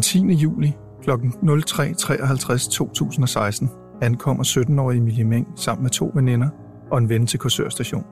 [0.00, 0.32] Den 10.
[0.32, 1.10] juli kl.
[1.10, 3.70] 03.53 2016
[4.02, 6.48] ankommer 17-årige Emilie Meng sammen med to veninder
[6.90, 8.04] og en ven til Korsørstation.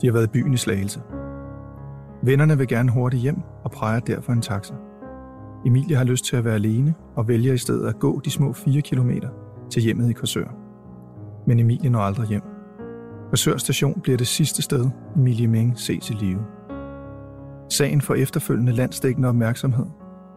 [0.00, 1.00] De har været i byen i Slagelse.
[2.22, 4.74] Vennerne vil gerne hurtigt hjem og præger derfor en taxa.
[5.66, 8.52] Emilie har lyst til at være alene og vælger i stedet at gå de små
[8.52, 9.10] 4 km
[9.70, 10.48] til hjemmet i Korsør.
[11.46, 12.42] Men Emilie når aldrig hjem.
[13.30, 16.40] Korsør station bliver det sidste sted, Emilie Meng ses i live.
[17.70, 19.86] Sagen får efterfølgende landsdækkende opmærksomhed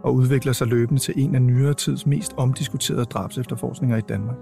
[0.04, 4.38] og udvikler sig løbende til en af nyere tids mest omdiskuterede drabsefterforskninger i Danmark.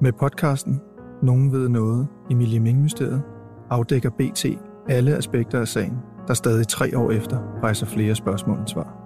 [0.00, 0.80] Med podcasten
[1.22, 3.22] Nogen ved noget, Emilie Ming-mysteriet,
[3.70, 4.46] afdækker BT
[4.88, 5.96] alle aspekter af sagen,
[6.28, 9.02] der stadig tre år efter rejser flere spørgsmål end svar.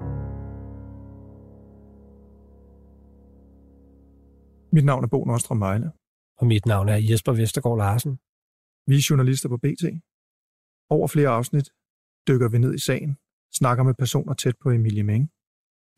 [4.72, 5.90] Mit navn er Bo Nordstrøm Mejle.
[6.38, 8.18] Og mit navn er Jesper Vestergaard Larsen.
[8.86, 9.84] Vi er journalister på BT.
[10.90, 11.68] Over flere afsnit
[12.28, 13.16] dykker vi ned i sagen,
[13.54, 15.30] snakker med personer tæt på Emilie Meng,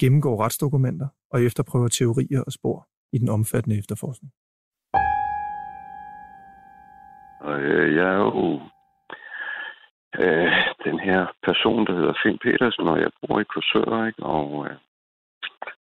[0.00, 4.32] gennemgår retsdokumenter og efterprøver teorier og spor i den omfattende efterforskning.
[7.40, 8.60] Og øh, jeg er jo
[10.22, 10.52] øh,
[10.84, 14.22] den her person, der hedder Finn Petersen, og jeg bor i Korsør, ikke?
[14.22, 14.77] og øh,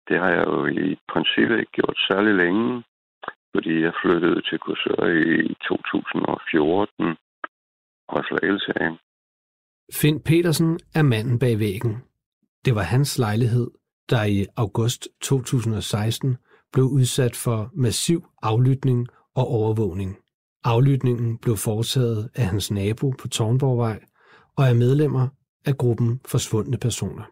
[0.08, 2.84] det har jeg jo i princippet ikke gjort særlig længe,
[3.54, 7.16] fordi jeg flyttede til Korsør i 2014
[8.08, 8.90] og Slagelse af.
[10.00, 11.94] Finn Petersen er manden bag væggen.
[12.64, 13.70] Det var hans lejlighed,
[14.10, 16.36] der i august 2016
[16.72, 20.16] blev udsat for massiv aflytning og overvågning.
[20.64, 24.00] Aflytningen blev foretaget af hans nabo på Tornborgvej
[24.58, 25.28] og af medlemmer
[25.66, 27.24] af gruppen Forsvundne Personer.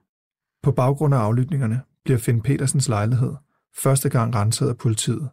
[0.62, 3.34] På baggrund af aflytningerne bliver Finn Petersens lejlighed
[3.82, 5.30] første gang renset af politiet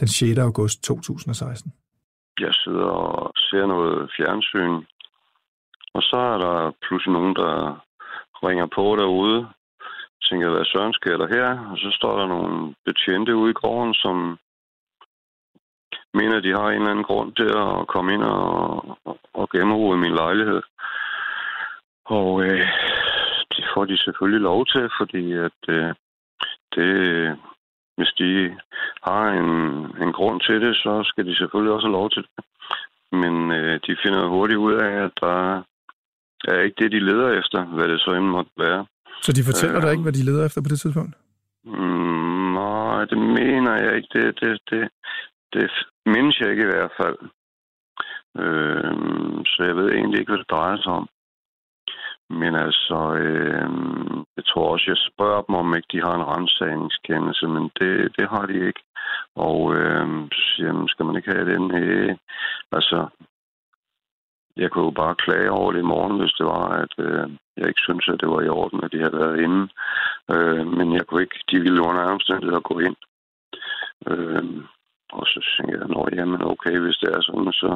[0.00, 0.38] den 6.
[0.38, 1.72] august 2016.
[2.40, 4.74] Jeg sidder og ser noget fjernsyn,
[5.94, 7.84] og så er der pludselig nogen, der
[8.46, 9.48] ringer på derude.
[10.22, 11.70] Jeg tænker, hvad søren sker der her?
[11.70, 14.38] Og så står der nogle betjente ude i gården, som
[16.14, 19.98] mener, de har en eller anden grund til at komme ind og, og, og gennemrode
[19.98, 20.62] min lejlighed.
[22.04, 22.66] Og øh,
[23.56, 25.94] det får de selvfølgelig lov til, fordi at øh,
[26.74, 26.92] det,
[27.96, 28.56] hvis de
[29.02, 29.50] har en,
[30.04, 32.44] en grund til det, så skal de selvfølgelig også have lov til det.
[33.12, 35.62] Men øh, de finder hurtigt ud af, at der
[36.48, 38.86] er ikke det, de leder efter, hvad det så end måtte være.
[39.20, 41.14] Så de fortæller øh, dig ikke, hvad de leder efter på det tidspunkt?
[41.64, 44.08] Mm, nej, det mener jeg ikke.
[44.12, 44.88] Det, det, det,
[45.52, 45.70] det
[46.06, 47.18] mindes jeg ikke i hvert fald.
[48.42, 48.92] Øh,
[49.52, 51.08] så jeg ved egentlig ikke, hvad det drejer sig om.
[52.30, 53.70] Men altså, øh,
[54.36, 58.28] jeg tror også, jeg spørger dem, om ikke de har en rensagningskendelse, men det, det
[58.28, 58.82] har de ikke.
[59.36, 61.64] Og øh, så siger jeg, skal man ikke have den?
[61.82, 62.16] Øh,
[62.72, 62.98] altså,
[64.56, 67.68] jeg kunne jo bare klage over det i morgen, hvis det var, at øh, jeg
[67.68, 69.62] ikke synes, at det var i orden, at de havde været inde.
[70.34, 72.96] Øh, men jeg kunne ikke, de ville under omstændigheder gå ind.
[74.10, 74.44] Øh,
[75.12, 77.72] og så tænkte jeg, at jamen okay, hvis det er sådan, så,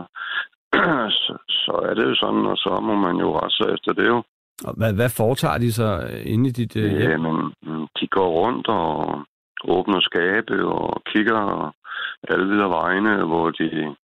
[1.22, 4.06] så, så er det jo sådan, og så må man jo rette sig efter det
[4.06, 4.22] jo.
[4.64, 5.88] Og hvad, hvad foretager de så
[6.24, 7.10] inde i dit øh, hjem?
[7.10, 7.52] Jamen,
[8.00, 9.20] de går rundt og
[9.64, 11.72] åbner skabe og kigger
[12.28, 13.96] alle videre vejene, hvor de,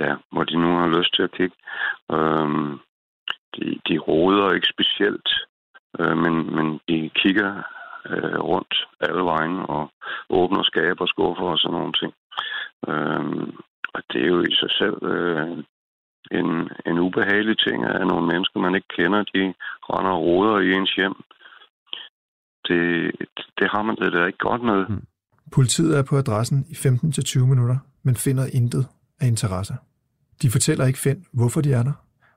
[0.00, 1.56] ja, hvor de nu har lyst til at kigge.
[2.12, 2.78] Øhm,
[3.54, 5.28] de, de roder ikke specielt,
[6.00, 7.62] øh, men, men de kigger
[8.10, 9.90] øh, rundt alle vejen og
[10.30, 12.12] åbner skabe og skuffer og sådan nogle ting.
[12.88, 13.56] Øhm,
[13.94, 15.58] og det er jo i sig selv øh,
[16.30, 16.48] en,
[16.86, 19.54] en ubehagelig ting, at nogle mennesker, man ikke kender, de
[19.90, 21.16] render og roder i ens hjem.
[22.68, 23.12] Det,
[23.58, 24.86] det har man det da ikke godt med.
[24.86, 25.06] Hmm.
[25.54, 28.86] Politiet er på adressen i 15-20 minutter, men finder intet
[29.20, 29.74] af interesse.
[30.42, 31.92] De fortæller ikke Finn, hvorfor de er der,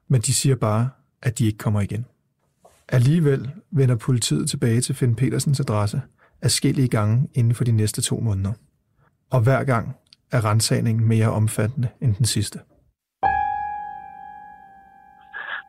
[0.07, 0.89] men de siger bare,
[1.21, 2.06] at de ikke kommer igen.
[2.89, 6.01] Alligevel vender politiet tilbage til Finn Petersens adresse
[6.42, 8.53] afskillige gange inden for de næste to måneder.
[9.31, 9.95] Og hver gang
[10.31, 12.59] er rensagningen mere omfattende end den sidste.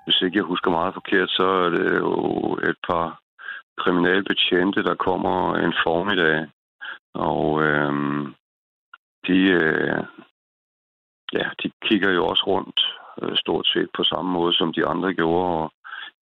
[0.05, 2.13] Hvis ikke jeg husker meget forkert, så er det jo
[2.71, 3.21] et par
[3.79, 6.47] kriminalbetjente, der kommer en formiddag.
[7.15, 8.35] Og øhm,
[9.27, 9.99] de, øh,
[11.33, 12.81] ja, de kigger jo også rundt
[13.23, 15.73] øh, stort set på samme måde, som de andre gjorde, og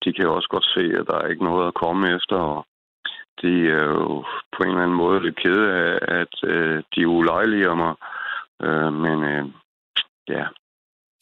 [0.04, 2.66] de kan også godt se, at der er ikke noget at komme efter, og
[3.42, 7.74] de er jo på en eller anden måde lidt kede af, at øh, de ulejliger
[7.74, 7.94] mig.
[8.62, 9.44] Øh, men øh,
[10.28, 10.46] ja.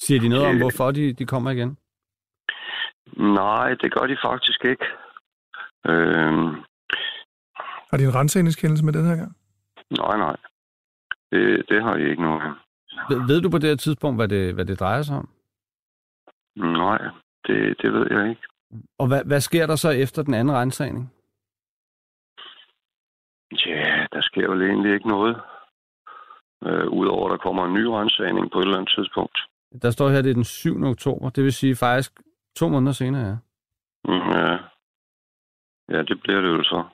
[0.00, 1.78] Siger de noget om, hvorfor de, de kommer igen?
[3.16, 4.86] Nej, det gør de faktisk ikke.
[5.86, 6.32] Øh,
[7.90, 9.36] har de en rensagningskendelse med den her gang?
[9.90, 10.36] Nej, nej.
[11.30, 12.54] Det, det har de ikke noget.
[13.10, 15.28] Ved, ved du på det her tidspunkt, hvad det, hvad det drejer sig om?
[16.56, 16.98] Nej,
[17.46, 18.42] det, det ved jeg ikke.
[18.98, 21.12] Og hvad, hvad sker der så efter den anden rensagning?
[23.66, 25.36] Ja, der sker jo egentlig ikke noget.
[26.64, 29.38] Øh, Udover at der kommer en ny rensagning på et eller andet tidspunkt.
[29.82, 30.84] Der står her, det er den 7.
[30.84, 31.30] oktober.
[31.30, 32.12] Det vil sige faktisk
[32.56, 33.36] to måneder senere, ja.
[34.04, 34.58] Mm, ja.
[35.88, 36.84] Ja, det bliver det jo så.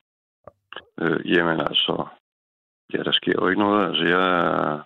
[1.00, 2.06] Øh, jamen altså,
[2.92, 3.88] ja, der sker jo ikke noget.
[3.88, 4.80] Altså, jeg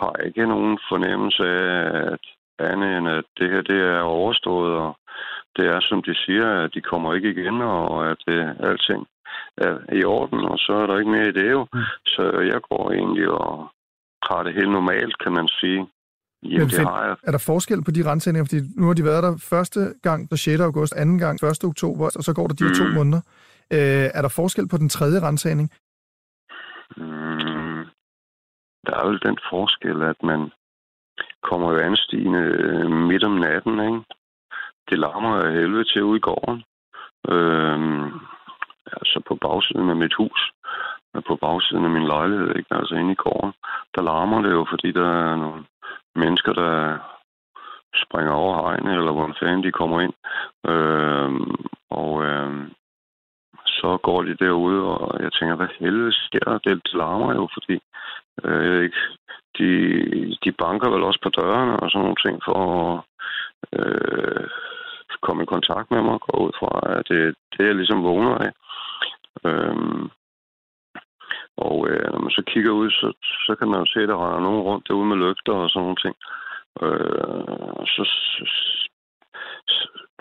[0.00, 2.24] har ikke nogen fornemmelse af, at
[2.58, 4.98] andet end at det her det er overstået, og
[5.56, 9.06] det er, som de siger, at de kommer ikke igen, og at det, alting
[9.56, 11.66] er i orden, og så er der ikke mere i det jo.
[11.72, 11.80] Mm.
[12.06, 12.22] Så
[12.52, 13.68] jeg går egentlig og
[14.30, 15.86] har det helt normalt, kan man sige.
[16.42, 17.16] Jamen, Men det har jeg.
[17.22, 18.44] Er der forskel på de rensninger?
[18.44, 20.60] Fordi nu har de været der første gang den 6.
[20.60, 21.64] august, anden gang 1.
[21.64, 22.74] oktober, og så går der de mm.
[22.74, 23.20] to måneder.
[23.72, 25.70] Øh, er der forskel på den tredje rensagning?
[26.96, 27.55] Mm,
[28.86, 30.52] der er jo den forskel, at man
[31.42, 34.02] kommer jo anstigende øh, midt om natten, ikke?
[34.90, 36.64] Det larmer af helvede til ude i gården.
[37.28, 38.04] Øhm,
[38.92, 40.52] altså på bagsiden af mit hus,
[41.26, 42.74] på bagsiden af min lejlighed, ikke?
[42.74, 43.52] altså inde i gården,
[43.94, 45.64] der larmer det jo, fordi der er nogle
[46.14, 46.98] mennesker, der
[47.94, 50.14] springer over hegnet, eller hvor fanden de kommer ind.
[50.72, 51.54] Øhm,
[51.90, 52.72] og øhm,
[53.80, 56.58] så går de derude, og jeg tænker, hvad helvede sker der?
[56.58, 57.76] Det larmer jo, fordi
[58.44, 59.02] øh, jeg ved ikke,
[59.58, 59.68] de,
[60.44, 63.02] de banker vel også på dørene og sådan nogle ting for at
[63.78, 64.44] øh,
[65.22, 68.34] komme i kontakt med mig og gå ud fra, at det, det er ligesom vågner
[68.46, 68.52] af.
[69.44, 70.10] Øhm,
[71.56, 73.12] og øh, når man så kigger ud, så,
[73.46, 75.82] så kan man jo se, at der render nogen rundt derude med lygter og sådan
[75.82, 76.14] nogle ting.
[76.82, 78.85] Øh, så, så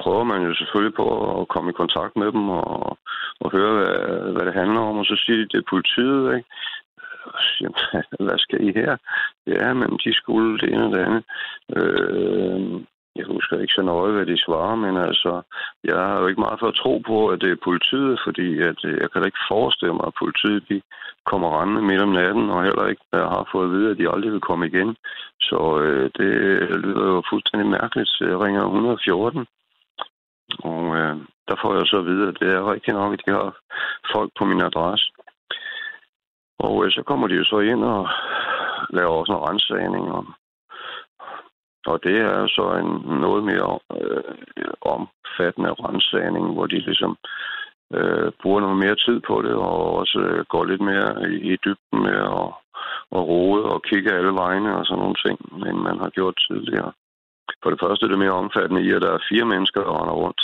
[0.01, 1.07] prøver man jo selvfølgelig på
[1.41, 2.97] at komme i kontakt med dem og,
[3.43, 4.97] og høre, hvad, hvad det handler om.
[4.97, 6.49] Og så siger de, det er politiet, ikke?
[7.39, 7.71] siger,
[8.25, 8.97] hvad skal I her?
[9.47, 11.23] Ja, men de skulle det ene og det andet.
[11.77, 12.81] Øh,
[13.15, 15.41] jeg husker ikke så nøje, hvad de svarer, men altså,
[15.83, 18.79] jeg har jo ikke meget for at tro på, at det er politiet, fordi at,
[18.85, 20.81] øh, jeg kan da ikke forestille mig, at politiet de
[21.25, 24.11] kommer rendende midt om natten, og heller ikke jeg har fået at vide, at de
[24.13, 24.95] aldrig vil komme igen.
[25.47, 26.31] Så øh, det
[26.85, 28.11] lyder jo fuldstændig mærkeligt.
[28.21, 29.45] Jeg ringer 114,
[30.59, 31.15] og øh,
[31.47, 33.57] der får jeg så at vide, at det er rigtigt nok, at de har
[34.13, 35.11] folk på min adresse.
[36.59, 38.07] Og øh, så kommer de jo så ind og
[38.89, 40.11] laver også en rensagning.
[40.11, 40.25] Og,
[41.85, 44.23] og det er så en noget mere øh,
[44.81, 47.17] omfattende rensagning, hvor de ligesom
[47.93, 51.57] øh, bruger noget mere tid på det, og også øh, går lidt mere i, i
[51.65, 52.47] dybden med at,
[53.11, 55.37] og rode og kigge alle vegne og sådan nogle ting,
[55.67, 56.91] end man har gjort tidligere.
[57.63, 60.13] For det første er det mere omfattende i, at der er fire mennesker, der render
[60.13, 60.41] rundt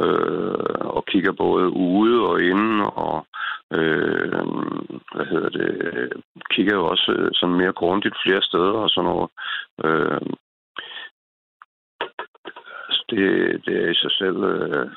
[0.00, 3.26] øh, og kigger både ude og inde, og
[3.72, 4.44] øh,
[5.14, 6.12] hvad hedder det,
[6.50, 9.30] kigger jo også øh, sådan mere grundigt flere steder og sådan noget.
[9.84, 10.20] Øh,
[12.88, 13.26] altså, det,
[13.66, 14.36] det er i sig selv...
[14.44, 14.90] Øh,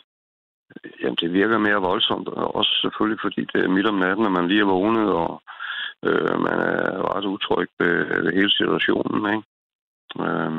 [1.02, 4.48] jamen, det virker mere voldsomt, også selvfølgelig fordi det er midt om natten, og man
[4.48, 5.42] lige er vågnet, og
[6.06, 9.44] øh, man er ret utryg ved, ved hele situationen, ikke?
[10.20, 10.52] Øh,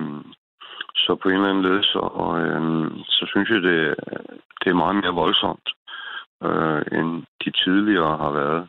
[0.97, 2.03] så på en eller anden led, så,
[2.43, 3.95] øh, så synes jeg, det,
[4.61, 5.69] det er meget mere voldsomt,
[6.45, 8.69] øh, end de tidligere har været.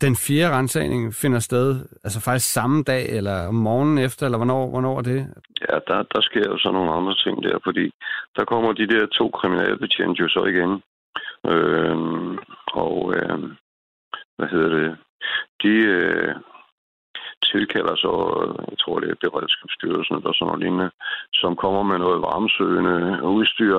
[0.00, 1.68] Den fjerde rensagning finder sted
[2.04, 5.20] altså faktisk samme dag, eller om morgenen efter, eller hvornår, hvornår er det?
[5.60, 7.90] Ja, der, der sker jo så nogle andre ting der, fordi
[8.36, 10.82] der kommer de der to kriminalbetjente jo så igen.
[11.50, 11.96] Øh,
[12.72, 13.38] og øh,
[14.36, 14.96] hvad hedder det?
[15.62, 16.34] De, øh,
[17.54, 18.12] tilkalder så,
[18.70, 20.90] jeg tror det er Beredskabsstyrelsen eller sådan noget lignende,
[21.40, 22.96] som kommer med noget varmesøgende
[23.38, 23.78] udstyr,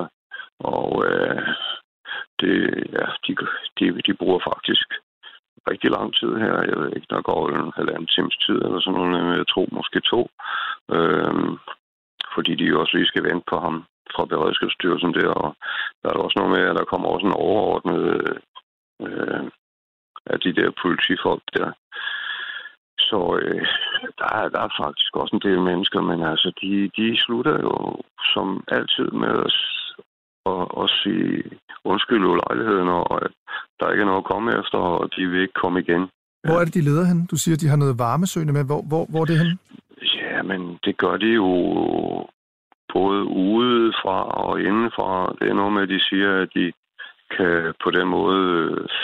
[0.75, 1.41] og øh,
[2.41, 2.55] det,
[2.98, 3.32] ja, de,
[3.77, 4.88] de, de bruger faktisk
[5.72, 6.55] rigtig lang tid her.
[6.72, 9.67] Jeg ved ikke, der går en halvanden times tid eller sådan noget, men jeg tror
[9.79, 10.22] måske to.
[10.96, 11.34] Øh,
[12.36, 13.75] fordi de jo også lige skal vente på ham
[14.15, 15.55] fra Beredskabsstyrelsen der, og
[16.01, 18.36] der er også noget med, at der kommer også en overordnet øh,
[19.08, 19.46] øh
[20.34, 21.72] af de der politifolk der,
[23.10, 23.66] så øh,
[24.20, 27.76] der, er, der er faktisk også en del mennesker, men altså, de, de slutter jo
[28.34, 28.48] som
[28.78, 29.54] altid med at,
[30.52, 31.44] at, at sige
[31.92, 33.32] undskyld ulejligheden, og at
[33.80, 36.04] der ikke er noget at komme efter, og de vil ikke komme igen.
[36.44, 37.26] Hvor er det, de leder hen?
[37.32, 38.66] Du siger, de har noget varmesøgende med.
[38.66, 39.60] Hvor, hvor, hvor er det hen?
[40.16, 41.50] Ja, Jamen, det gør de jo
[42.94, 45.36] både udefra og indenfra.
[45.40, 46.72] Det er noget med, at de siger, at de
[47.36, 48.42] kan på den måde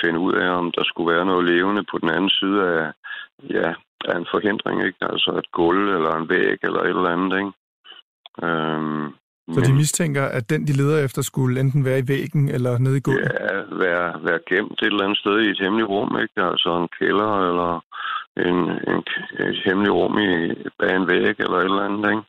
[0.02, 2.92] finde ud af, om der skulle være noget levende på den anden side af,
[3.50, 3.70] ja,
[4.06, 4.98] af en forhindring, ikke?
[5.02, 7.54] Altså et gulv eller en væg eller et eller andet, ikke?
[8.48, 9.06] Øhm,
[9.56, 12.98] Så de mistænker, at den, de leder efter, skulle enten være i væggen eller nede
[12.98, 13.32] i gulvet?
[13.40, 13.56] Ja,
[13.86, 16.42] være, være gemt et eller andet sted i et hemmeligt rum, ikke?
[16.52, 17.72] Altså en kælder eller
[18.48, 18.58] en,
[18.92, 19.00] en,
[19.48, 20.32] et hemmeligt rum i,
[20.80, 22.26] bag en væg eller et eller andet, ikke?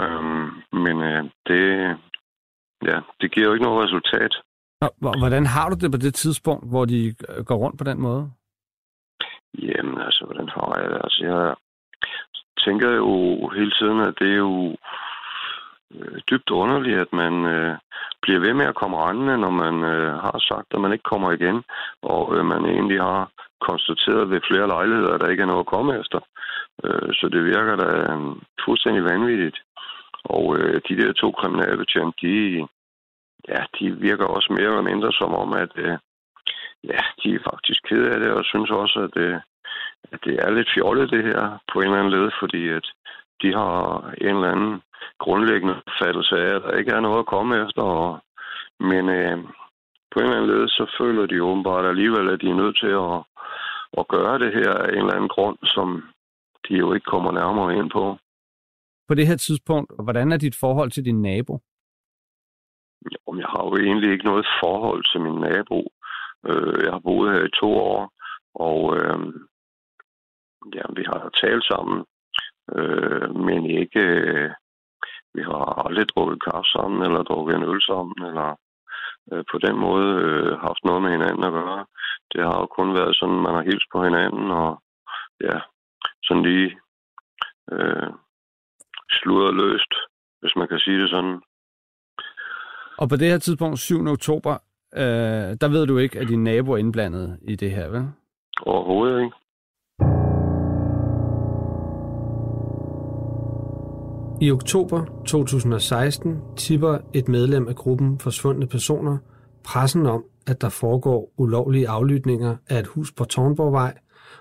[0.00, 0.46] Øhm,
[0.84, 1.62] men øh, det,
[2.90, 4.34] ja, det giver jo ikke noget resultat.
[5.18, 8.30] Hvordan har du det på det tidspunkt, hvor de går rundt på den måde?
[9.62, 11.00] Jamen, altså, hvordan har jeg det?
[11.04, 11.54] Altså, jeg
[12.64, 14.76] tænker jo hele tiden, at det er jo
[15.94, 17.76] øh, dybt underligt, at man øh,
[18.22, 21.32] bliver ved med at komme rendende, når man øh, har sagt, at man ikke kommer
[21.32, 21.64] igen,
[22.02, 23.30] og øh, man egentlig har
[23.68, 26.20] konstateret ved flere lejligheder, at der ikke er noget at komme efter.
[26.84, 28.20] Øh, så det virker da øh,
[28.64, 29.58] fuldstændig vanvittigt.
[30.24, 32.66] Og øh, de der to kriminalbetjente, de,
[33.48, 35.98] ja, de virker også mere eller mindre som om, at øh,
[36.92, 39.36] ja, de er faktisk ked af det, og synes også, at, øh,
[40.12, 42.86] at det er lidt fjollet det her på en eller anden led, fordi at
[43.42, 43.76] de har
[44.20, 44.82] en eller anden
[45.18, 47.82] grundlæggende fattelse af, at der ikke er noget at komme efter.
[47.82, 48.20] Og,
[48.80, 49.38] men øh,
[50.10, 52.92] på en eller anden led, så føler de åbenbart alligevel, at de er nødt til
[53.06, 53.16] at,
[54.00, 55.88] at gøre det her af en eller anden grund, som
[56.68, 58.18] de jo ikke kommer nærmere ind på.
[59.08, 61.60] På det her tidspunkt, hvordan er dit forhold til din nabo?
[63.14, 65.78] Jo, jeg har jo egentlig ikke noget forhold til min nabo.
[66.48, 68.12] Øh, jeg har boet her i to år,
[68.54, 69.18] og øh,
[70.74, 72.04] ja, vi har talt sammen,
[72.76, 74.00] øh, men ikke...
[74.00, 74.50] Øh,
[75.36, 78.48] vi har aldrig drukket kaffe sammen, eller drukket en øl sammen, eller
[79.32, 81.86] øh, på den måde øh, haft noget med hinanden at gøre.
[82.32, 84.82] Det har jo kun været sådan, man har hilst på hinanden, og
[85.40, 85.56] ja,
[86.26, 86.70] sådan lige
[87.72, 88.10] øh,
[89.10, 89.92] sludret løst,
[90.40, 91.36] hvis man kan sige det sådan.
[92.98, 94.06] Og på det her tidspunkt, 7.
[94.16, 94.54] oktober,
[94.96, 98.04] øh, der ved du ikke, at din nabo er indblandet i det her, vel?
[98.62, 99.36] Overhovedet ikke.
[104.40, 109.18] I oktober 2016 tipper et medlem af gruppen Forsvundne Personer
[109.64, 113.94] pressen om, at der foregår ulovlige aflytninger af et hus på Tornborgvej,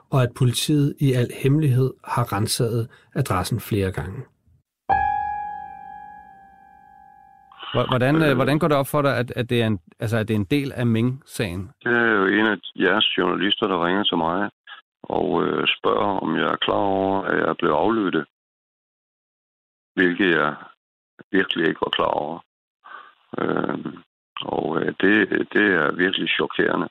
[0.09, 4.21] og at politiet i al hemmelighed har renset adressen flere gange.
[7.73, 10.27] Hvordan, øh, hvordan går det op for dig, at, at, det, er en, altså, at
[10.27, 11.71] det er en del af Ming-sagen?
[11.83, 14.49] Det er jo en af jeres journalister, der ringer til mig
[15.03, 18.25] og øh, spørger, om jeg er klar over, at jeg er blevet aflyttet.
[19.93, 20.55] Hvilket jeg
[21.31, 22.39] virkelig ikke var klar over.
[23.39, 23.77] Øh,
[24.41, 26.89] og øh, det, det er virkelig chokerende,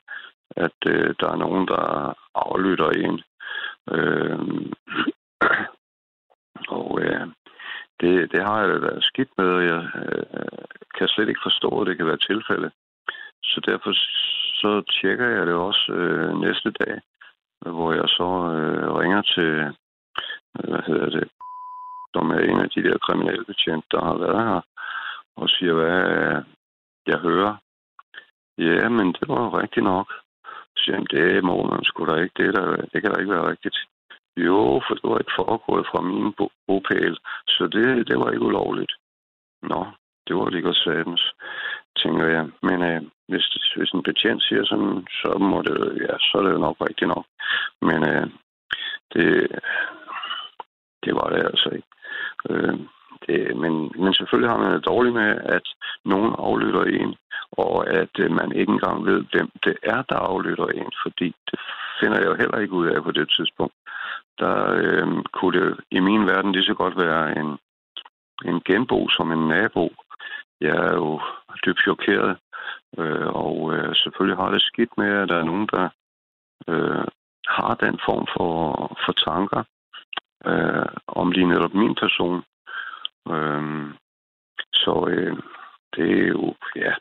[0.56, 3.22] at øh, der er nogen, der aflytter en.
[3.90, 4.38] Øh,
[6.78, 7.26] og øh,
[8.02, 10.64] det, det har jeg da været skidt med, og jeg øh,
[10.96, 12.70] kan slet ikke forstå, at det kan være tilfælde.
[13.42, 13.92] Så derfor
[14.62, 17.00] så tjekker jeg det også øh, næste dag,
[17.60, 19.70] hvor jeg så øh, ringer til, øh,
[20.70, 21.28] hvad hedder det,
[22.14, 24.60] som er en af de der kriminelle betjente, der har været her,
[25.36, 26.42] og siger, hvad øh,
[27.06, 27.56] jeg hører.
[28.58, 30.08] Ja, men det var rigtigt nok.
[30.76, 32.42] Så siger det må man sgu da ikke.
[32.42, 33.76] Det, der, det kan da ikke være rigtigt.
[34.36, 36.32] Jo, for det var ikke foregået fra min
[36.66, 37.16] bopæl,
[37.48, 38.92] så det, det var ikke ulovligt.
[39.62, 39.86] Nå,
[40.26, 41.32] det var lige godt sagtens,
[42.02, 42.44] tænker jeg.
[42.62, 43.46] Men øh, hvis,
[43.76, 47.08] hvis en betjent siger sådan, så må det, ja, så er det jo nok rigtigt
[47.08, 47.26] nok.
[47.82, 48.26] Men øh,
[49.14, 49.48] det,
[51.04, 51.88] det var det altså ikke.
[52.50, 52.78] Øh,
[53.26, 55.66] det, men, men selvfølgelig har man det dårligt med, at
[56.04, 57.14] nogen aflytter en,
[57.52, 61.58] og at øh, man ikke engang ved, hvem det er, der aflytter en, fordi det
[62.00, 63.74] finder jeg jo heller ikke ud af på det tidspunkt.
[64.42, 67.58] Der øh, kunne det i min verden lige så godt være en,
[68.44, 69.84] en genbo som en nabo.
[70.60, 71.20] Jeg er jo
[71.64, 72.38] dybt chokeret,
[72.98, 75.88] øh, og øh, selvfølgelig har det skidt med, at der er nogen, der
[76.68, 77.04] øh,
[77.48, 78.52] har den form for,
[79.04, 79.62] for tanker
[80.46, 82.42] øh, om lige netop min person.
[83.34, 83.94] Øh,
[84.72, 85.36] så øh,
[85.96, 86.92] det er jo, ja,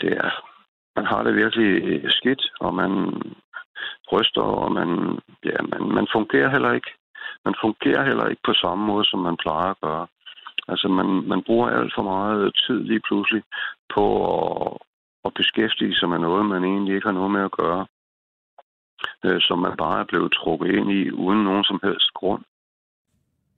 [0.00, 0.30] det er,
[0.96, 2.90] man har det virkelig skidt, og man
[4.12, 4.88] ryster, og man,
[5.44, 6.90] ja, man, man fungerer heller ikke.
[7.44, 10.06] Man fungerer heller ikke på samme måde, som man plejer at gøre.
[10.68, 13.42] Altså, man, man bruger alt for meget tid lige pludselig
[13.94, 14.04] på
[14.66, 14.78] at,
[15.24, 17.86] at beskæftige sig med noget, man egentlig ikke har noget med at gøre.
[19.24, 22.42] Øh, som man bare er blevet trukket ind i, uden nogen som helst grund.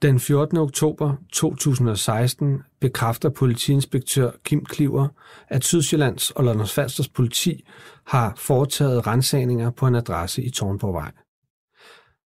[0.03, 0.57] Den 14.
[0.57, 5.09] oktober 2016 bekræfter politiinspektør Kim Kliver,
[5.49, 7.67] at Sydsjællands og Londons Falsters politi
[8.07, 11.13] har foretaget rensagninger på en adresse i Tornborgvej.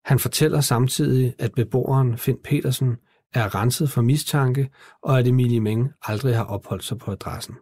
[0.04, 2.96] Han fortæller samtidig, at beboeren Finn Petersen
[3.34, 4.70] er renset for mistanke,
[5.02, 7.54] og at Emilie Meng aldrig har opholdt sig på adressen.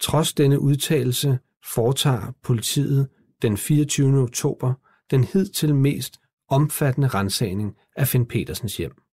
[0.00, 1.38] Trods denne udtalelse
[1.74, 3.08] foretager politiet
[3.42, 4.22] den 24.
[4.22, 4.74] oktober
[5.10, 9.05] den hidtil mest omfattende rensagning af Finn Petersens hjem.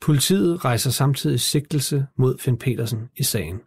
[0.00, 3.62] Politiet rejser samtidig sigtelse mod Finn Petersen i sagen.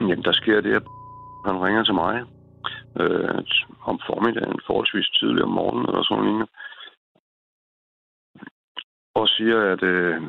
[0.00, 0.82] Jamen, der sker det, at
[1.46, 2.24] han ringer til mig
[3.00, 3.38] øh,
[3.90, 6.48] om formiddagen, forholdsvis tidlig om morgenen eller sådan noget,
[9.14, 10.22] og siger, at øh,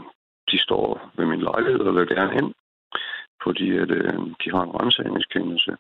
[0.52, 2.54] de står ved min lejlighed og vil gerne ind,
[3.44, 5.72] fordi at, øh, de har en rensagningskendelse.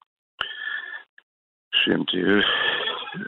[1.74, 2.46] Så jamen, det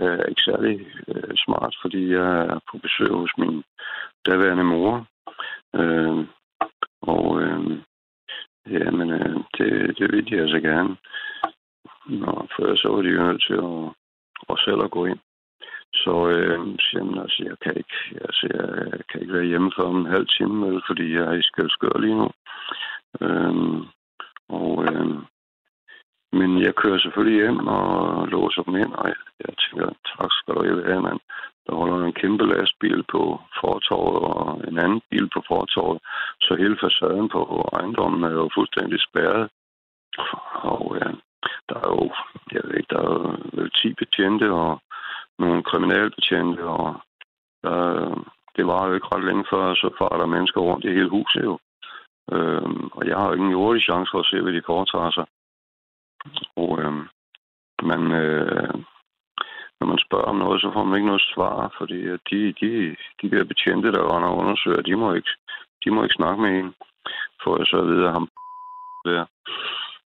[0.02, 3.64] øh, ikke særlig øh, smart, fordi jeg er på besøg hos min
[4.26, 5.08] daværende mor.
[5.76, 6.26] Øh,
[7.02, 7.78] og øh,
[8.70, 10.98] Ja, men øh, det, det vil de altså gerne.
[12.06, 13.80] Nå, før så var de jo nødt til at,
[14.50, 15.20] at selv at gå ind.
[15.94, 19.86] Så øh, siger man, altså, jeg kan ikke, altså, jeg kan ikke være hjemme for
[19.90, 22.30] en halv time, vel, fordi jeg er i skældskør lige nu.
[23.22, 23.56] Øh,
[24.50, 25.18] og, øh,
[26.34, 29.16] men jeg kører selvfølgelig hjem og låser dem ind, og jeg,
[29.46, 31.20] jeg tænker, tak skal du have, mand.
[31.68, 36.00] Der holder en kæmpe lastbil på fortorvet og en anden bil på fortorvet,
[36.42, 39.50] så hele facaden på ejendommen er jo fuldstændig spærret.
[40.72, 41.10] Og ja,
[41.70, 42.12] der er jo,
[42.52, 43.12] jeg ved ikke, der er
[43.58, 44.82] jo 10 betjente og
[45.40, 47.02] nogle kriminalbetjente, og
[47.64, 47.78] der,
[48.56, 51.44] det var jo ikke ret længe før, så far der mennesker rundt i hele huset
[51.44, 51.60] jo.
[52.32, 55.26] Øhm, og jeg har jo ingen jordig chance for at se, hvad de foretager sig.
[56.56, 56.94] Og øh,
[57.84, 58.74] man, øh,
[59.80, 62.96] når man spørger om noget, så får man ikke noget svar, fordi øh, de, de,
[63.22, 65.30] de der betjente, der under undersøger, de må ikke,
[65.84, 66.74] de må ikke snakke med en,
[67.44, 68.30] for jeg så at vide, ham
[69.06, 69.26] der.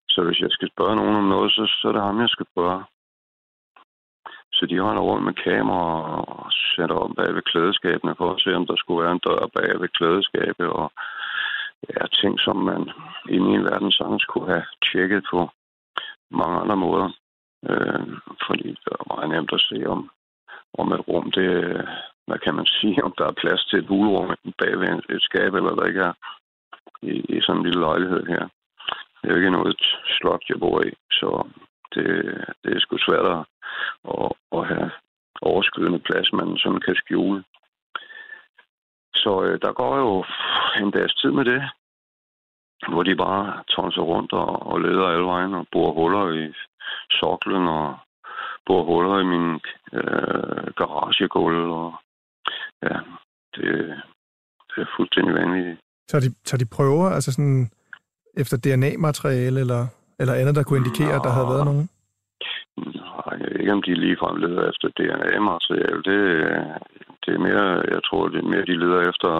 [0.10, 2.46] Så hvis jeg skal spørge nogen om noget, så, så er det ham, jeg skal
[2.52, 2.84] spørge.
[4.54, 8.56] Så de holder rundt med kamera og sætter op bag ved klædeskabene for at se,
[8.56, 10.92] om der skulle være en dør bag ved klædeskabet og
[11.90, 12.82] ja, ting, som man
[13.30, 15.50] i min verden sagtens kunne have tjekket på
[16.32, 17.10] mange andre måder.
[17.70, 18.08] Øh,
[18.48, 20.10] fordi det er meget nemt at se, om,
[20.78, 21.50] om et rum, det,
[22.28, 25.76] hvad kan man sige, om der er plads til et hulrum bagved et skab, eller
[25.76, 26.14] der ikke er
[27.02, 28.44] i, i sådan en lille lejlighed her.
[29.22, 29.82] Det er jo ikke noget
[30.18, 31.48] slot, jeg bor i, så
[31.94, 32.06] det,
[32.64, 33.44] det er sgu svært at,
[34.14, 34.92] at, at have
[35.42, 37.44] overskydende plads, man sådan kan skjule.
[39.16, 40.26] Så øh, der går jo
[40.82, 41.64] en dags tid med det,
[42.92, 46.54] hvor de bare tonser rundt og, og leder alle vejen og borer huller i
[47.12, 47.98] soklen og
[48.66, 49.48] borer huller i min
[49.94, 51.72] øh, garagegulv.
[51.72, 51.94] Og,
[52.84, 52.98] ja,
[53.56, 53.66] det,
[54.70, 55.80] det er fuldstændig vanvittigt.
[56.08, 57.70] Så de, så de prøver altså sådan
[58.38, 59.82] efter DNA-materiale eller,
[60.20, 61.90] eller andet, der kunne indikere, Nå, at der havde været nogen?
[62.78, 66.00] Nej, jeg ved ikke, om de ligefrem leder efter DNA-materiale.
[66.10, 66.20] Det,
[67.24, 69.32] det er mere, jeg tror, det er mere, de leder efter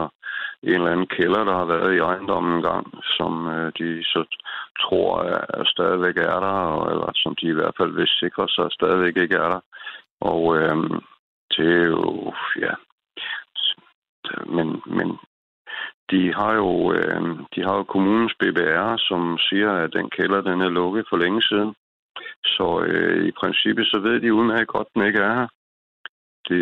[0.66, 2.86] en eller anden kælder, der har været i ejendommen en gang,
[3.18, 4.22] som øh, de så
[4.80, 8.48] tror er, er stadigvæk er der, og, eller som de i hvert fald vil sikre
[8.50, 9.62] sig stadigvæk ikke er der.
[10.22, 10.78] Og øh,
[11.58, 12.34] det er jo,
[12.66, 12.74] ja,
[14.46, 15.18] men, men
[16.12, 17.22] de har jo øh,
[17.56, 21.42] de har jo kommunens BBR, som siger, at den kælder den er lukket for længe
[21.42, 21.76] siden.
[22.46, 25.48] Så øh, i princippet så ved de udmærket godt, at den ikke er her.
[26.50, 26.62] Det,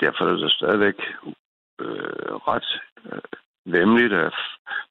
[0.00, 0.98] derfor er der stadigvæk
[1.80, 3.20] øh, ret øh,
[3.66, 4.34] vemmeligt, at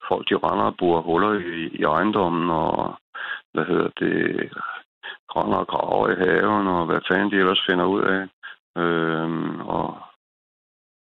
[0.08, 2.94] folk de render og borer huller i, i ejendommen, og
[3.52, 4.52] hvad hedder det,
[5.36, 8.22] render og graver i haven, og hvad fanden de ellers finder ud af.
[8.82, 9.98] Øh, og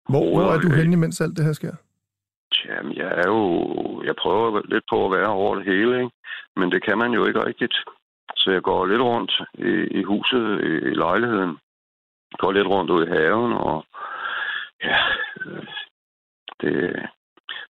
[0.09, 1.75] hvor, hvor er du henne, mens alt det her sker?
[2.65, 3.43] Jamen, jeg er jo...
[4.05, 6.11] Jeg prøver lidt på at være over det hele, ikke?
[6.57, 7.77] Men det kan man jo ikke rigtigt.
[8.37, 11.59] Så jeg går lidt rundt i, i huset, i, i lejligheden.
[12.39, 13.85] Går lidt rundt ud i haven, og
[14.85, 14.97] ja,
[16.61, 16.75] det,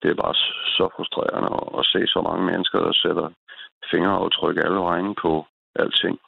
[0.03, 0.35] det er bare
[0.77, 3.29] så frustrerende at, at se så mange mennesker, der sætter
[3.91, 6.19] fingeraftryk alle vejen på alting.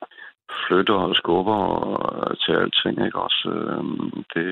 [0.67, 3.49] Flytter og skubber og, til alting, ikke også?
[3.49, 4.47] Øhm, det,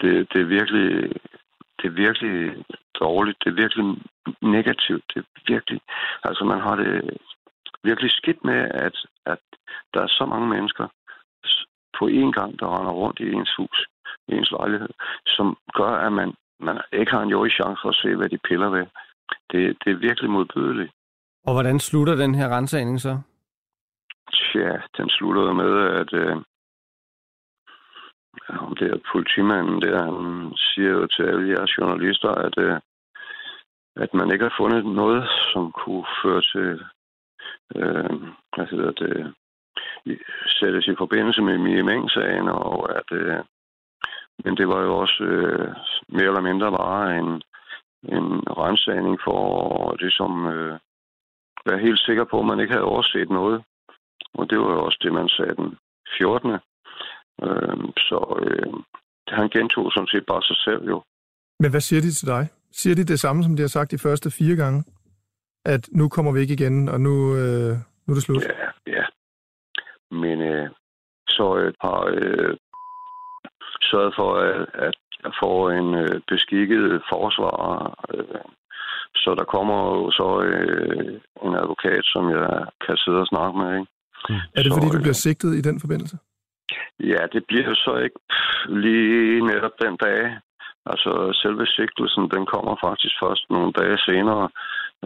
[0.00, 1.12] det, det er virkelig
[1.82, 2.64] det er virkelig
[3.00, 3.84] dårligt, det er virkelig
[4.42, 5.80] negativt, det er virkelig,
[6.24, 7.18] altså man har det
[7.82, 8.96] virkelig skidt med, at,
[9.26, 9.38] at
[9.94, 10.86] der er så mange mennesker
[11.98, 13.86] på én gang, der render rundt i ens hus,
[14.28, 14.88] i ens lejlighed,
[15.26, 18.38] som gør, at man, man ikke har en jordig chance for at se, hvad de
[18.38, 18.86] piller ved.
[19.52, 20.92] Det, det er virkelig modbydeligt.
[21.46, 23.18] Og hvordan slutter den her rensagning så?
[24.32, 26.36] Tja, den slutter med, at øh,
[28.48, 32.80] om det er politimanden der, han siger jo til alle jeres journalister, at, øh,
[33.96, 36.84] at man ikke har fundet noget, som kunne føre til,
[37.76, 38.10] øh,
[38.54, 39.34] hvad hedder det,
[40.46, 43.38] sættes i forbindelse med Mie Meng-sagen, og at, øh,
[44.44, 45.68] men det var jo også øh,
[46.08, 47.30] mere eller mindre bare en,
[48.16, 48.26] en
[48.62, 50.78] rensagning for det, som øh,
[51.66, 53.64] være helt sikker på, at man ikke havde overset noget.
[54.34, 55.78] Og det var jo også det, man sagde den
[56.18, 56.50] 14.
[56.50, 57.76] Øh,
[58.08, 58.72] så øh,
[59.28, 61.02] han gentog sådan set bare sig selv jo.
[61.60, 62.48] Men hvad siger de til dig?
[62.72, 64.84] Siger de det samme, som de har sagt de første fire gange?
[65.64, 67.72] At nu kommer vi ikke igen, og nu, øh,
[68.04, 68.42] nu er det slut?
[68.42, 69.04] Ja, ja.
[70.10, 70.68] Men øh,
[71.28, 72.56] så et par øh,
[73.82, 74.30] sørget for,
[74.86, 77.60] at, jeg får en øh, beskikket forsvar.
[78.14, 78.44] Øh,
[79.22, 82.48] så der kommer jo så øh, en advokat, som jeg
[82.86, 83.70] kan sidde og snakke med.
[83.78, 83.90] Ikke?
[84.28, 84.40] Mm.
[84.56, 86.16] Er det, så, fordi du bliver øh, sigtet i den forbindelse?
[87.12, 88.20] Ja, det bliver så ikke
[88.84, 90.20] lige netop den dag.
[90.92, 91.10] Altså,
[91.42, 94.48] selve sigtelsen, den kommer faktisk først nogle dage senere,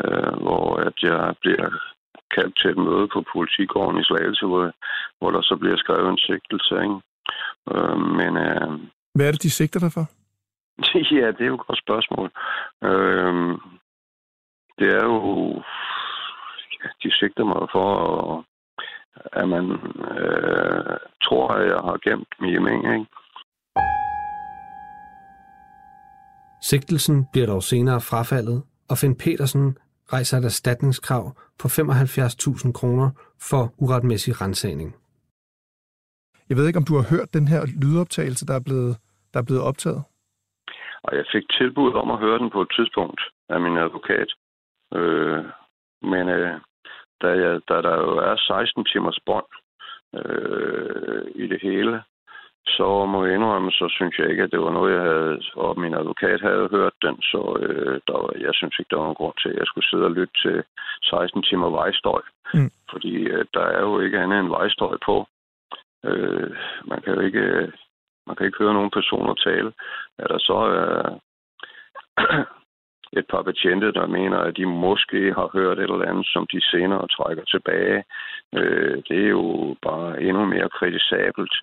[0.03, 1.69] øh, hvor at jeg bliver
[2.37, 4.73] kaldt til et møde på politigården i Slagelse, hvor,
[5.19, 6.75] hvor der så bliver skrevet en sigtelse.
[6.85, 6.99] Ikke?
[7.73, 8.71] Øh, men, øh,
[9.15, 10.07] Hvad er det, de sigter dig for?
[11.21, 12.31] ja, det er jo et godt spørgsmål.
[12.85, 13.33] Øh,
[14.79, 15.19] det er jo...
[16.85, 17.91] Ja, de sigter mig for,
[19.33, 19.65] at man
[20.19, 23.07] øh, tror, at jeg har gemt Ming, ikke?
[26.63, 29.77] Sigtelsen bliver dog senere frafaldet, og Finn Petersen
[30.13, 34.95] rejser et erstatningskrav på 75.000 kroner for uretmæssig rensagning.
[36.51, 38.93] Jeg ved ikke, om du har hørt den her lydoptagelse, der er blevet,
[39.33, 40.03] der er blevet optaget?
[41.03, 44.31] Og jeg fik tilbud om at høre den på et tidspunkt af min advokat.
[44.95, 45.45] Øh,
[46.03, 46.55] men øh,
[47.23, 49.51] da, jeg, da der jo er 16 timers bånd
[50.21, 52.03] øh, i det hele,
[52.67, 55.81] så må jeg indrømme, så synes jeg ikke, at det var noget, jeg havde, og
[55.81, 59.21] min advokat havde hørt den, så øh, der var, jeg synes ikke, der var nogen
[59.23, 60.63] grund til, at jeg skulle sidde og lytte til
[61.03, 62.23] 16 timer vejstøj.
[62.55, 62.71] Mm.
[62.91, 65.27] Fordi øh, der er jo ikke andet end vejstøj på.
[66.05, 66.51] Øh,
[66.91, 67.73] man kan jo ikke,
[68.27, 69.73] man kan ikke høre nogen personer tale.
[70.19, 71.13] Er der så øh,
[73.21, 76.61] et par betjente, der mener, at de måske har hørt et eller andet, som de
[76.61, 78.05] senere trækker tilbage.
[78.55, 81.55] Øh, det er jo bare endnu mere kritisabelt.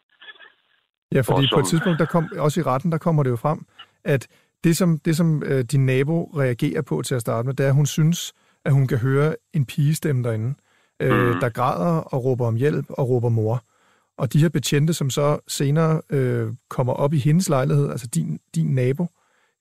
[1.15, 1.55] Ja, fordi som...
[1.55, 3.59] på et tidspunkt, der kom, også i retten, der kommer det jo frem,
[4.03, 4.27] at
[4.63, 7.69] det, som, det, som øh, din nabo reagerer på til at starte med, det er,
[7.69, 8.33] at hun synes,
[8.65, 10.55] at hun kan høre en pigestemme derinde,
[11.01, 11.39] øh, mm.
[11.39, 13.63] der græder og råber om hjælp og råber mor.
[14.17, 18.39] Og de her betjente, som så senere øh, kommer op i hendes lejlighed, altså din,
[18.55, 19.07] din nabo,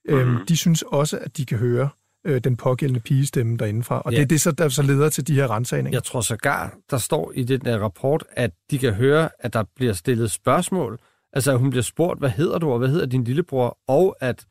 [0.09, 0.45] øh, mm.
[0.45, 1.89] de synes også, at de kan høre
[2.25, 4.01] øh, den pågældende pigestemme derindefra.
[4.01, 4.17] Og ja.
[4.17, 5.95] det er det, så, der så leder til de her rensagninger.
[5.95, 9.63] Jeg tror sågar, der står i den der rapport, at de kan høre, at der
[9.75, 10.99] bliver stillet spørgsmål.
[11.33, 14.45] Altså, at hun bliver spurgt, hvad hedder du, og hvad hedder din lillebror, og at,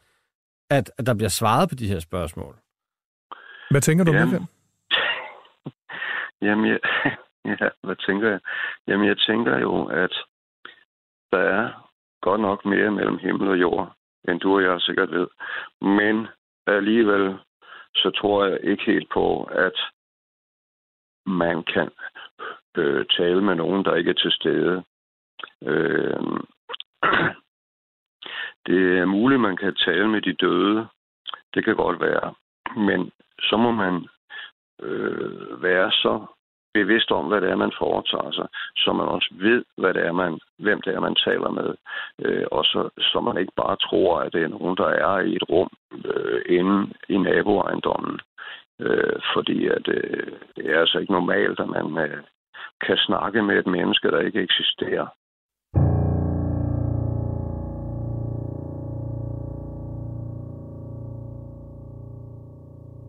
[0.70, 2.56] at, at der bliver svaret på de her spørgsmål.
[3.70, 4.42] Hvad tænker du om det,
[6.42, 6.78] Jamen, jeg,
[7.46, 8.40] ja, hvad tænker jeg?
[8.86, 10.14] Jamen, jeg tænker jo, at
[11.32, 13.92] der er godt nok mere mellem himmel og jord,
[14.28, 15.28] end du og jeg sikkert ved.
[15.80, 16.28] Men
[16.66, 17.38] alligevel,
[17.94, 19.78] så tror jeg ikke helt på, at
[21.26, 21.90] man kan
[22.76, 24.84] øh, tale med nogen, der ikke er til stede.
[25.62, 26.20] Øh,
[28.66, 30.86] det er muligt, man kan tale med de døde.
[31.54, 32.34] Det kan godt være.
[32.76, 34.08] Men så må man
[34.82, 36.26] øh, være så
[36.80, 40.12] bevidst om, hvad det er, man foretager sig, så man også ved, hvad det er,
[40.12, 40.32] man,
[40.64, 41.70] hvem det er, man taler med.
[42.24, 45.32] Øh, og så, så man ikke bare tror, at det er nogen, der er i
[45.36, 45.70] et rum
[46.10, 46.76] øh, inde
[47.08, 48.20] i naboejendommen.
[48.80, 52.22] Øh, fordi at, øh, det er altså ikke normalt, at man øh,
[52.86, 55.06] kan snakke med et menneske, der ikke eksisterer.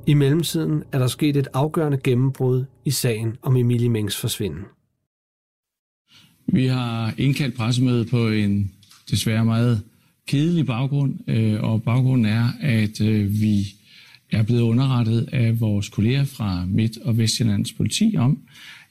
[0.08, 4.64] I mellemtiden er der sket et afgørende gennembrud i sagen om Emilie Mengs forsvinden.
[6.48, 8.72] Vi har indkaldt pressemøde på en
[9.12, 9.84] desværre meget
[10.28, 13.68] kedelig baggrund, øh, og baggrunden er, at øh, vi
[14.32, 18.40] er blevet underrettet af vores kolleger fra Midt- og Vestjyllands politi om,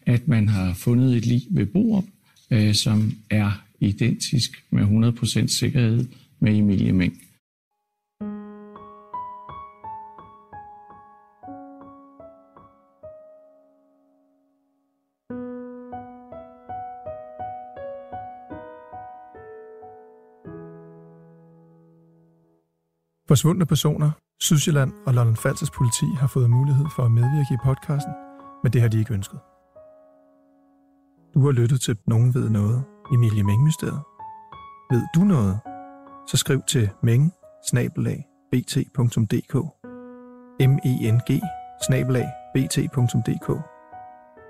[0.07, 2.05] at man har fundet et lig ved Borup,
[2.51, 6.07] øh, som er identisk med 100% sikkerhed
[6.41, 7.26] med Emilie Meng.
[23.29, 24.11] Forsvundne personer,
[24.41, 28.13] Sydsjælland og Lolland Falsers politi har fået mulighed for at medvirke i podcasten,
[28.63, 29.39] men det har de ikke ønsket.
[31.35, 34.03] Du har lyttet til Nogen ved noget, Emilie Mengmysteriet.
[34.91, 35.61] Ved du noget?
[36.29, 37.33] Så skriv til meng
[38.53, 39.55] bt.dk
[40.61, 41.31] m-e-n-g
[42.55, 43.49] bt.dk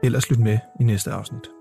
[0.02, 1.55] Ellers lyt med i næste afsnit.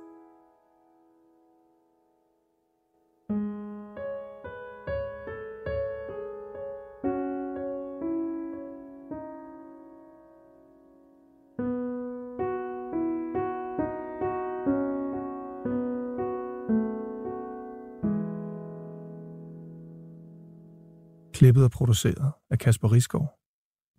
[21.35, 23.39] Klippet og produceret af Kasper Risgaard.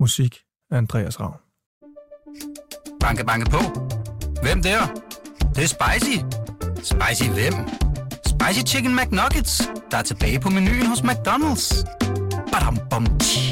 [0.01, 0.39] Musik
[0.71, 1.37] af Andreas Ravn.
[3.01, 3.61] Banke, banke på.
[4.43, 4.87] Hvem der?
[4.87, 6.17] Det, det er spicy.
[6.77, 7.55] Spicy hvem?
[8.27, 11.85] Spicy Chicken McNuggets, der er tilbage på menuen hos McDonald's.
[12.53, 13.46] Badum, bom, tji.